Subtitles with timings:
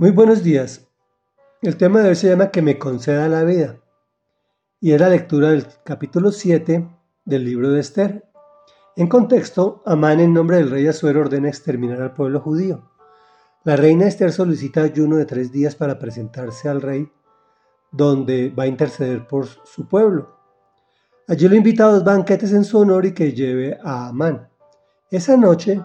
[0.00, 0.88] Muy buenos días.
[1.60, 3.80] El tema de hoy se llama Que me conceda la vida
[4.80, 6.88] y es la lectura del capítulo 7
[7.26, 8.24] del libro de Esther.
[8.96, 12.90] En contexto, Amán en nombre del rey Asuero ordena exterminar al pueblo judío.
[13.62, 17.06] La reina Esther solicita ayuno de tres días para presentarse al rey,
[17.92, 20.34] donde va a interceder por su pueblo.
[21.28, 24.48] Allí lo invita a dos banquetes en su honor y que lleve a Amán.
[25.10, 25.78] Esa noche,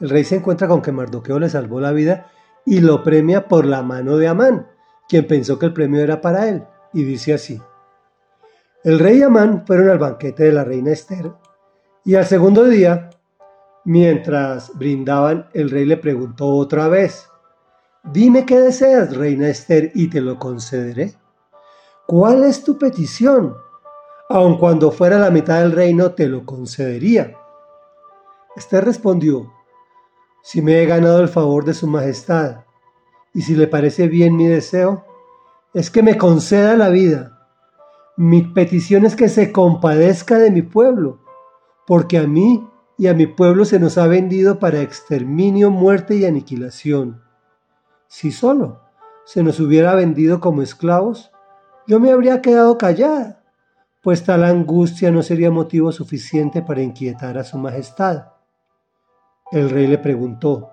[0.00, 2.32] el rey se encuentra con que Mardoqueo le salvó la vida
[2.66, 4.68] y lo premia por la mano de Amán,
[5.08, 7.60] quien pensó que el premio era para él, y dice así.
[8.84, 11.32] El rey y Amán fueron al banquete de la reina Esther,
[12.04, 13.10] y al segundo día,
[13.84, 17.26] mientras brindaban, el rey le preguntó otra vez,
[18.02, 21.12] Dime qué deseas, reina Esther, y te lo concederé.
[22.06, 23.54] ¿Cuál es tu petición?
[24.30, 27.36] aun cuando fuera la mitad del reino te lo concedería.
[28.54, 29.52] Esther respondió,
[30.42, 32.64] si me he ganado el favor de su majestad,
[33.32, 35.04] y si le parece bien mi deseo,
[35.72, 37.46] es que me conceda la vida.
[38.16, 41.20] Mi petición es que se compadezca de mi pueblo,
[41.86, 46.24] porque a mí y a mi pueblo se nos ha vendido para exterminio, muerte y
[46.24, 47.22] aniquilación.
[48.08, 48.80] Si solo
[49.24, 51.30] se nos hubiera vendido como esclavos,
[51.86, 53.40] yo me habría quedado callada
[54.02, 58.28] pues tal angustia no sería motivo suficiente para inquietar a su majestad.
[59.52, 60.70] El rey le preguntó,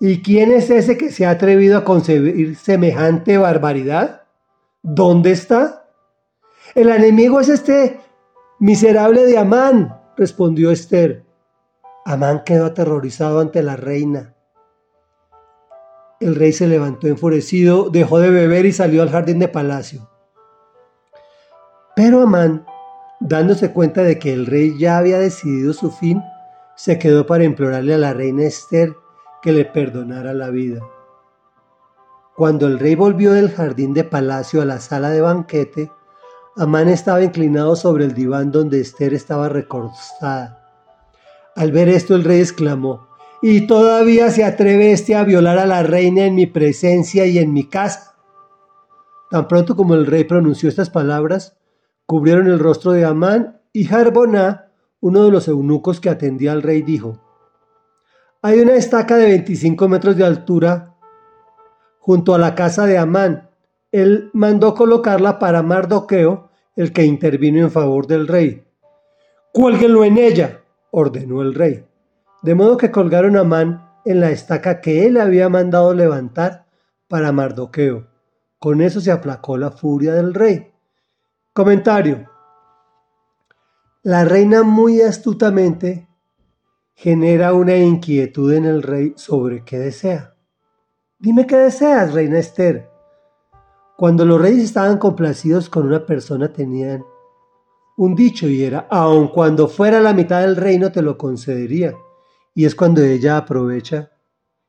[0.00, 4.22] ¿y quién es ese que se ha atrevido a concebir semejante barbaridad?
[4.82, 5.86] ¿Dónde está?
[6.74, 8.00] El enemigo es este
[8.58, 11.24] miserable de Amán, respondió Esther.
[12.04, 14.34] Amán quedó aterrorizado ante la reina.
[16.20, 20.08] El rey se levantó enfurecido, dejó de beber y salió al jardín de palacio.
[21.94, 22.66] Pero Amán,
[23.20, 26.22] dándose cuenta de que el rey ya había decidido su fin,
[26.76, 28.94] se quedó para implorarle a la reina Esther
[29.42, 30.80] que le perdonara la vida.
[32.36, 35.90] Cuando el rey volvió del jardín de palacio a la sala de banquete,
[36.56, 40.60] Amán estaba inclinado sobre el diván donde Esther estaba recostada.
[41.56, 43.08] Al ver esto el rey exclamó,
[43.42, 47.52] ¿y todavía se atreve este a violar a la reina en mi presencia y en
[47.52, 48.16] mi casa?
[49.30, 51.56] Tan pronto como el rey pronunció estas palabras,
[52.06, 54.63] cubrieron el rostro de Amán y Jarboná,
[55.04, 57.20] uno de los eunucos que atendía al rey, dijo,
[58.40, 60.94] hay una estaca de 25 metros de altura
[61.98, 63.50] junto a la casa de Amán.
[63.92, 68.64] Él mandó colocarla para Mardoqueo, el que intervino en favor del rey.
[69.52, 71.84] Cuélguenlo en ella, ordenó el rey.
[72.40, 76.64] De modo que colgaron a Amán en la estaca que él había mandado levantar
[77.08, 78.06] para Mardoqueo.
[78.58, 80.72] Con eso se aplacó la furia del rey.
[81.52, 82.33] Comentario.
[84.06, 86.06] La reina muy astutamente
[86.92, 90.36] genera una inquietud en el rey sobre qué desea.
[91.18, 92.90] Dime qué deseas, reina Esther.
[93.96, 97.02] Cuando los reyes estaban complacidos con una persona tenían
[97.96, 101.94] un dicho y era, aun cuando fuera la mitad del reino te lo concedería.
[102.54, 104.10] Y es cuando ella aprovecha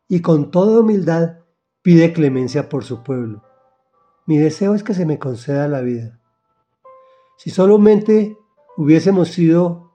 [0.08, 1.40] y con toda humildad
[1.82, 3.44] pide clemencia por su pueblo.
[4.28, 6.22] Mi deseo es que se me conceda la vida.
[7.36, 8.38] Si solamente
[8.78, 9.92] hubiésemos sido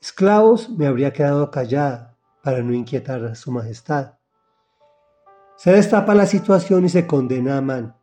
[0.00, 4.14] esclavos, me habría quedado callada para no inquietar a su majestad.
[5.56, 7.96] Se destapa la situación y se condena a Amán,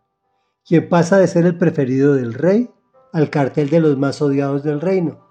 [0.66, 2.70] quien pasa de ser el preferido del rey
[3.14, 5.26] al cartel de los más odiados del reino.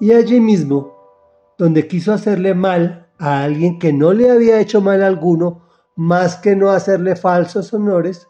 [0.00, 0.94] Y allí mismo,
[1.56, 6.54] donde quiso hacerle mal a alguien que no le había hecho mal alguno, más que
[6.54, 8.28] no hacerle falsos honores,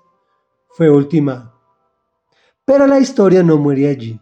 [0.68, 1.52] fue ultimado.
[2.64, 4.20] Pero la historia no muere allí,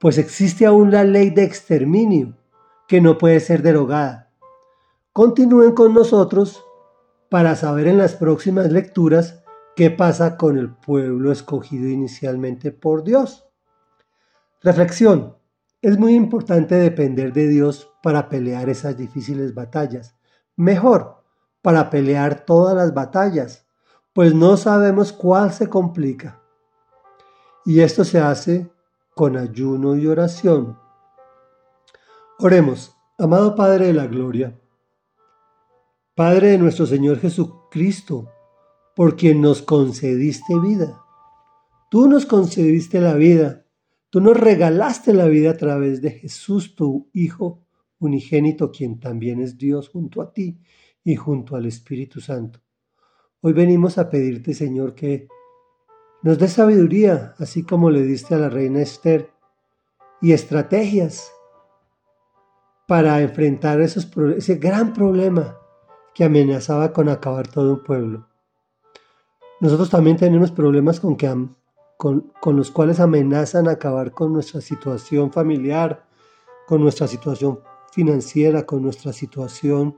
[0.00, 2.34] pues existe aún la ley de exterminio,
[2.88, 4.32] que no puede ser derogada.
[5.12, 6.64] Continúen con nosotros
[7.28, 9.42] para saber en las próximas lecturas
[9.76, 13.46] qué pasa con el pueblo escogido inicialmente por Dios.
[14.62, 15.36] Reflexión.
[15.82, 20.14] Es muy importante depender de Dios para pelear esas difíciles batallas.
[20.56, 21.22] Mejor,
[21.60, 23.66] para pelear todas las batallas,
[24.14, 26.40] pues no sabemos cuál se complica.
[27.66, 28.70] Y esto se hace
[29.14, 30.78] con ayuno y oración.
[32.38, 34.58] Oremos, amado Padre de la Gloria,
[36.14, 38.28] Padre de nuestro Señor Jesucristo,
[38.94, 41.02] por quien nos concediste vida.
[41.90, 43.66] Tú nos concediste la vida,
[44.10, 47.64] tú nos regalaste la vida a través de Jesús, tu Hijo
[47.98, 50.60] unigénito, quien también es Dios junto a ti
[51.04, 52.60] y junto al Espíritu Santo.
[53.40, 55.28] Hoy venimos a pedirte, Señor, que
[56.22, 59.30] nos dé sabiduría, así como le diste a la reina Esther,
[60.20, 61.32] y estrategias
[62.86, 65.56] para enfrentar ese gran problema
[66.14, 68.26] que amenazaba con acabar todo un pueblo.
[69.60, 71.32] Nosotros también tenemos problemas con, que,
[72.46, 76.04] los cuales amenazan acabar con nuestra situación familiar,
[76.66, 77.60] con nuestra situación
[77.92, 79.96] financiera, con nuestra situación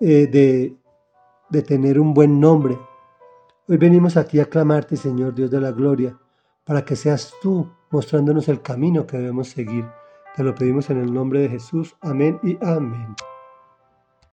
[0.00, 0.76] eh,
[1.50, 2.78] de tener un buen nombre.
[3.70, 6.16] Hoy venimos aquí a clamarte, Señor Dios de la gloria,
[6.64, 9.84] para que seas tú mostrándonos el camino que debemos seguir.
[10.34, 11.94] Te lo pedimos en el nombre de Jesús.
[12.00, 13.14] Amén y amén.